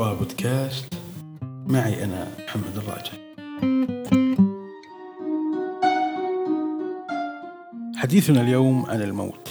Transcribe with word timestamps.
رؤى 0.00 0.16
بودكاست. 0.16 0.94
معي 1.42 2.04
أنا 2.04 2.26
محمد 2.44 2.76
الراجع. 2.76 3.12
حديثنا 7.96 8.40
اليوم 8.40 8.86
عن 8.86 9.02
الموت. 9.02 9.48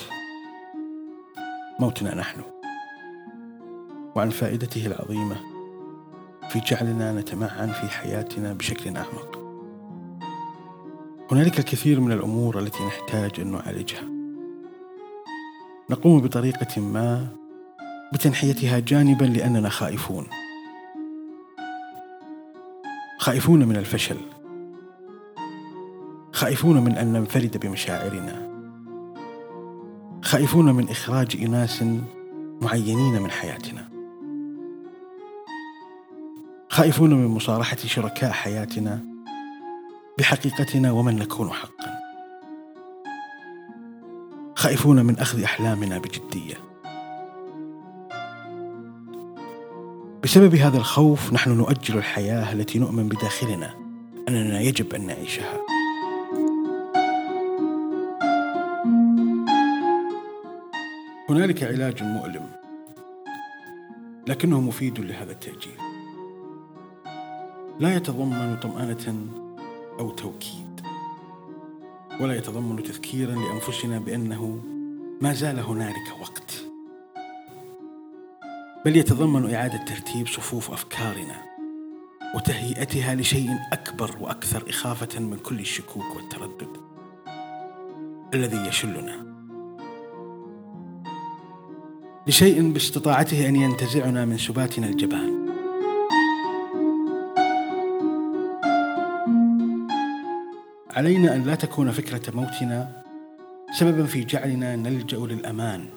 موتنا 1.80 2.16
نحن. 2.16 2.42
وعن 4.16 4.30
فائدته 4.30 4.86
العظيمة 4.86 5.36
في 6.50 6.60
جعلنا 6.60 7.14
نتمعن 7.14 7.72
في 7.72 7.88
حياتنا 7.88 8.54
بشكل 8.54 8.98
أعمق. 8.98 9.40
هنالك 11.32 11.60
الكثير 11.60 12.00
من 12.00 12.12
الأمور 12.12 12.60
التي 12.60 12.84
نحتاج 12.84 13.40
أن 13.40 13.52
نعالجها. 13.52 14.10
نقوم 15.90 16.22
بطريقة 16.22 16.82
ما 16.82 17.28
بتنحيتها 18.14 18.80
جانبا 18.80 19.26
لأننا 19.26 19.70
خائفون. 19.70 20.28
خائفون 23.20 23.66
من 23.66 23.76
الفشل. 23.76 24.18
خائفون 26.34 26.84
من 26.84 26.98
أن 26.98 27.14
ننفرد 27.14 27.58
بمشاعرنا. 27.58 28.50
خائفون 30.24 30.72
من 30.72 30.90
إخراج 30.90 31.38
إناس 31.42 31.84
معينين 32.62 33.22
من 33.22 33.32
حياتنا. 33.32 33.90
خائفون 36.70 37.14
من 37.14 37.28
مصارحة 37.28 37.78
شركاء 37.78 38.32
حياتنا 38.32 39.00
بحقيقتنا 40.18 40.92
ومن 40.92 41.16
نكون 41.16 41.50
حقا. 41.50 42.00
خائفون 44.56 45.06
من 45.06 45.20
أخذ 45.20 45.42
أحلامنا 45.44 45.98
بجدية. 45.98 46.69
بسبب 50.24 50.56
هذا 50.56 50.78
الخوف 50.78 51.34
نحن 51.34 51.50
نؤجل 51.50 51.98
الحياة 51.98 52.54
التي 52.54 52.80
نؤمن 52.80 53.08
بداخلنا. 53.10 53.76
أننا 54.28 54.62
يجب 54.62 54.94
أن 54.94 55.08
نعيشها. 55.08 55.60
هنالك 61.30 61.64
علاج 61.64 62.04
مؤلم 62.04 62.52
لكنه 64.28 64.62
مفيد 64.62 65.00
لهذا 65.00 65.32
التأجيل. 65.32 65.78
لا 67.80 67.96
يتضمن 67.96 68.58
طمأنة 68.62 69.28
أو 70.00 70.12
توكيد 70.12 70.82
ولا 72.20 72.36
يتضمن 72.38 72.84
تذكيرا 72.84 73.36
لأنفسنا 73.36 74.00
بأنه 74.00 74.60
ما 75.22 75.34
زال 75.34 75.60
هنالك 75.60 76.20
وقت. 76.22 76.69
بل 78.86 78.98
يتضمن 78.98 79.54
إعادة 79.54 79.78
ترتيب 79.78 80.28
صفوف 80.28 80.72
أفكارنا 80.72 81.36
وتهيئتها 82.36 83.16
لشيء 83.16 83.50
أكبر 83.74 84.16
وأكثر 84.20 84.64
إخافة 84.70 85.20
من 85.20 85.38
كل 85.38 85.60
الشكوك 85.60 86.16
والتردد 86.16 86.78
الذي 88.34 88.68
يشلنا. 88.68 89.26
لشيء 92.28 92.72
باستطاعته 92.72 93.50
أن 93.50 93.56
ينتزعنا 93.56 94.26
من 94.26 94.38
سباتنا 94.38 94.88
الجبان 94.88 95.50
علينا 100.90 101.36
أن 101.36 101.44
لا 101.44 101.56
تكون 101.56 101.92
فكرة 101.92 102.36
موتنا 102.36 103.04
سببا 103.72 104.06
في 104.06 104.24
جعلنا 104.24 104.76
نلجأ 104.76 105.18
للأمان 105.18 105.90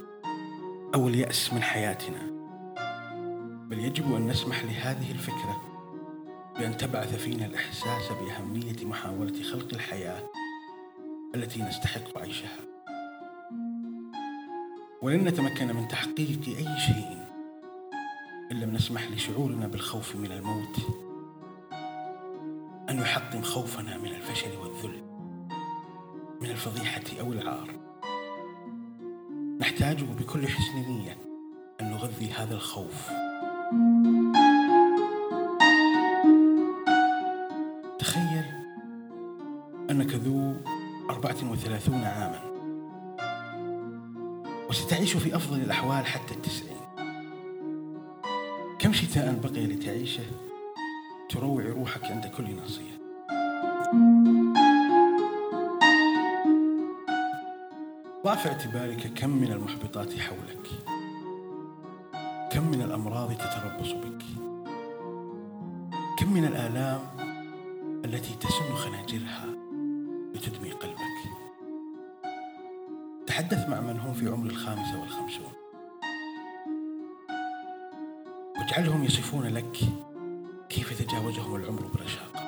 أو 0.94 1.08
اليأس 1.08 1.52
من 1.52 1.62
حياتنا. 1.62 2.31
بل 3.72 3.78
يجب 3.78 4.14
أن 4.14 4.26
نسمح 4.26 4.64
لهذه 4.64 5.10
الفكرة 5.10 5.62
بأن 6.58 6.76
تبعث 6.76 7.14
فينا 7.14 7.46
الإحساس 7.46 8.12
بأهمية 8.12 8.84
محاولة 8.84 9.42
خلق 9.42 9.68
الحياة 9.72 10.22
التي 11.34 11.62
نستحق 11.62 12.18
عيشها. 12.18 12.58
ولن 15.02 15.24
نتمكن 15.24 15.76
من 15.76 15.88
تحقيق 15.88 16.40
أي 16.46 16.80
شيء 16.80 17.26
إن 18.52 18.60
لم 18.60 18.74
نسمح 18.74 19.10
لشعورنا 19.10 19.66
بالخوف 19.66 20.16
من 20.16 20.32
الموت. 20.32 20.76
أن 22.90 22.98
يحطم 22.98 23.42
خوفنا 23.42 23.98
من 23.98 24.08
الفشل 24.08 24.56
والذل 24.56 25.02
من 26.40 26.50
الفضيحة 26.50 27.20
أو 27.20 27.32
العار. 27.32 27.70
نحتاج 29.60 30.02
بكل 30.04 30.48
حسن 30.48 30.74
نية 30.74 31.16
أن 31.80 31.90
نغذي 31.90 32.30
هذا 32.32 32.54
الخوف. 32.54 33.31
تخيل 37.98 38.44
أنك 39.90 40.14
ذو 40.14 40.54
أربعة 41.10 41.36
وثلاثون 41.50 42.04
عاما 42.04 42.40
وستعيش 44.68 45.16
في 45.16 45.36
أفضل 45.36 45.60
الأحوال 45.60 46.06
حتى 46.06 46.34
التسعين. 46.34 46.76
كم 48.78 48.92
شتاء 48.92 49.40
بقي 49.42 49.66
لتعيشه؟ 49.66 50.22
تروع 51.28 51.62
روحك 51.62 52.04
عند 52.04 52.26
كل 52.26 52.56
ناصية. 52.56 53.02
ضع 58.24 58.34
في 58.34 58.48
اعتبارك 58.48 59.12
كم 59.14 59.30
من 59.30 59.52
المحبطات 59.52 60.18
حولك. 60.18 60.91
كم 62.52 62.70
من 62.70 62.82
الأمراض 62.82 63.32
تتربص 63.32 63.92
بك؟ 63.92 64.22
كم 66.18 66.32
من 66.32 66.44
الآلام 66.44 67.00
التي 68.04 68.34
تسن 68.34 68.74
خناجرها 68.74 69.46
لتدمي 70.34 70.70
قلبك؟ 70.70 71.18
تحدث 73.26 73.68
مع 73.68 73.80
من 73.80 73.98
هم 73.98 74.12
في 74.12 74.28
عمر 74.28 74.46
الخامسة 74.46 75.00
والخمسون. 75.00 75.52
واجعلهم 78.56 79.04
يصفون 79.04 79.46
لك 79.46 79.76
كيف 80.68 81.02
تجاوزهم 81.02 81.56
العمر 81.56 81.86
برشاقة 81.86 82.42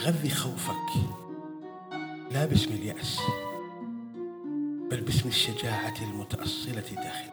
غذي 0.00 0.30
خوفك. 0.30 0.92
لا 2.30 2.46
باسم 2.46 2.72
اليأس 2.72 3.20
بل 4.90 5.00
باسم 5.00 5.28
الشجاعة 5.28 5.94
المتأصلة 6.02 6.80
داخل. 6.80 7.30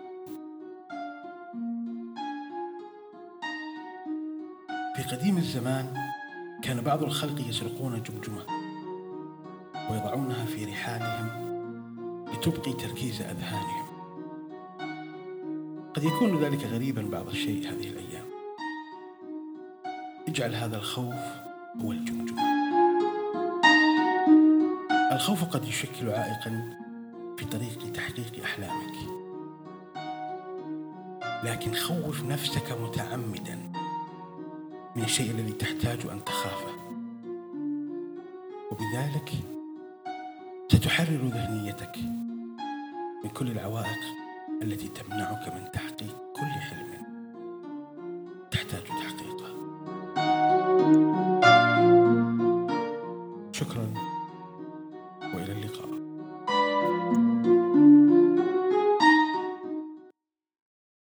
في 4.95 5.03
قديم 5.15 5.37
الزمان 5.37 5.93
كان 6.63 6.81
بعض 6.81 7.03
الخلق 7.03 7.47
يسرقون 7.47 8.03
جمجمة 8.03 8.45
ويضعونها 9.89 10.45
في 10.45 10.65
رحالهم 10.65 11.27
لتبقي 12.33 12.73
تركيز 12.73 13.21
أذهانهم. 13.21 13.85
قد 15.93 16.03
يكون 16.03 16.43
ذلك 16.43 16.63
غريبا 16.63 17.01
بعض 17.01 17.27
الشيء 17.27 17.69
هذه 17.69 17.87
الأيام. 17.87 18.25
اجعل 20.27 20.55
هذا 20.55 20.77
الخوف 20.77 21.15
هو 21.81 21.91
الجمجمة. 21.91 22.41
الخوف 25.11 25.43
قد 25.43 25.65
يشكل 25.65 26.09
عائقا 26.09 26.80
في 27.41 27.47
طريق 27.47 27.91
تحقيق 27.93 28.43
أحلامك. 28.43 28.95
لكن 31.43 31.73
خوف 31.73 32.23
نفسك 32.23 32.71
متعمدا 32.71 33.71
من 34.95 35.03
الشيء 35.03 35.31
الذي 35.31 35.51
تحتاج 35.51 36.05
أن 36.05 36.23
تخافه. 36.25 36.73
وبذلك 38.71 39.31
ستحرر 40.71 41.27
ذهنيتك 41.27 41.97
من 43.23 43.29
كل 43.29 43.51
العوائق 43.51 43.99
التي 44.61 44.87
تمنعك 44.87 45.53
من 45.55 45.71
تحقيق 45.73 46.15
كل 46.35 46.45
حلم 46.45 46.91
تحتاج 48.51 48.83
تحقيقه. 48.83 49.51
شكرا. 53.51 53.93
وإلى 55.33 55.51
اللقاء. 55.51 56.00